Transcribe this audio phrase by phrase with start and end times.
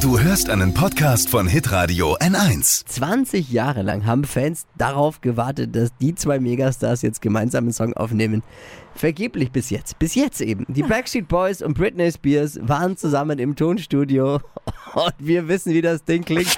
[0.00, 2.86] Du hörst einen Podcast von Hitradio N1.
[2.86, 7.92] 20 Jahre lang haben Fans darauf gewartet, dass die zwei Megastars jetzt gemeinsam einen Song
[7.92, 8.42] aufnehmen.
[8.94, 9.98] Vergeblich bis jetzt.
[9.98, 10.64] Bis jetzt eben.
[10.68, 14.40] Die Backstreet Boys und Britney Spears waren zusammen im Tonstudio
[14.94, 16.56] und wir wissen, wie das Ding klingt.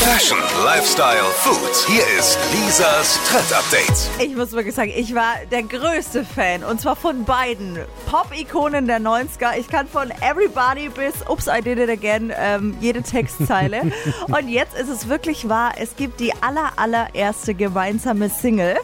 [0.00, 1.76] Fashion, Lifestyle, Food.
[1.86, 4.08] Hier ist Lisas Trend Update.
[4.18, 8.98] Ich muss wirklich sagen, ich war der größte Fan und zwar von beiden Pop-Ikonen der
[8.98, 9.58] 90er.
[9.58, 13.92] Ich kann von Everybody bis Oops, I Did It Again ähm, jede Textzeile.
[14.28, 18.76] und jetzt ist es wirklich wahr, es gibt die aller, allererste gemeinsame Single.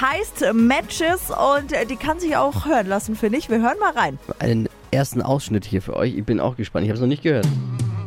[0.00, 3.48] Heißt Matches und die kann sich auch hören lassen, finde ich.
[3.48, 4.18] Wir hören mal rein.
[4.40, 6.16] Einen ersten Ausschnitt hier für euch.
[6.16, 6.84] Ich bin auch gespannt.
[6.84, 7.46] Ich habe es noch nicht gehört.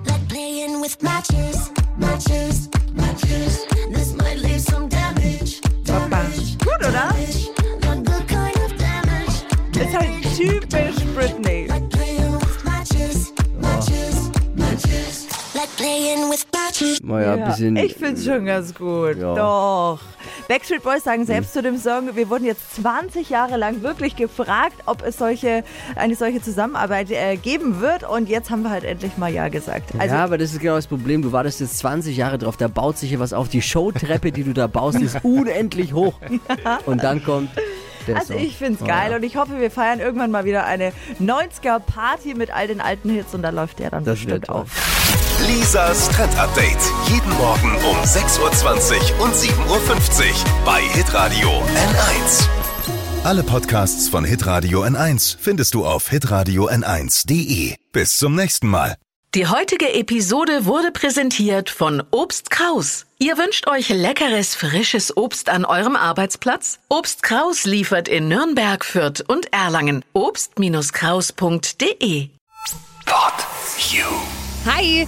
[0.05, 1.71] Like playing with matches,
[5.85, 7.09] damage, Gut, oder?
[9.73, 11.76] Ist halt typisch Britney.
[17.03, 17.75] Naja, ein bisschen.
[17.75, 19.17] ich finde es schon ganz gut.
[19.17, 19.35] Ja.
[19.35, 19.99] Doch.
[20.47, 24.75] Backstreet Boys sagen selbst zu dem Song, wir wurden jetzt 20 Jahre lang wirklich gefragt,
[24.85, 25.63] ob es solche,
[25.95, 28.03] eine solche Zusammenarbeit äh, geben wird.
[28.07, 29.91] Und jetzt haben wir halt endlich mal Ja gesagt.
[29.97, 31.21] Also, ja, aber das ist genau das Problem.
[31.21, 33.49] Du wartest jetzt 20 Jahre drauf, da baut sich hier was auf.
[33.49, 36.13] Die Showtreppe, die du da baust, ist unendlich hoch.
[36.85, 37.49] Und dann kommt
[38.07, 39.17] der also ich finde es Oh, geil ja.
[39.17, 43.33] und ich hoffe, wir feiern irgendwann mal wieder eine 90er-Party mit all den alten Hits
[43.33, 44.69] und da läuft der dann Das bestimmt auf.
[45.45, 46.79] Lisas Trend Update.
[47.07, 48.49] Jeden Morgen um 6.20 Uhr
[49.25, 49.77] und 7.50 Uhr
[50.65, 52.47] bei Hitradio N1.
[53.23, 57.75] Alle Podcasts von Hitradio N1 findest du auf hitradio n1.de.
[57.91, 58.95] Bis zum nächsten Mal.
[59.35, 63.05] Die heutige Episode wurde präsentiert von Obst Kraus.
[63.19, 66.79] Ihr wünscht euch leckeres, frisches Obst an eurem Arbeitsplatz?
[66.89, 70.03] Obst Kraus liefert in Nürnberg, Fürth und Erlangen.
[70.13, 72.29] Obst-Kraus.de
[73.05, 73.33] Pod
[73.91, 74.36] You.
[74.67, 75.07] Aí,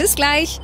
[0.01, 0.59] Bis gleich.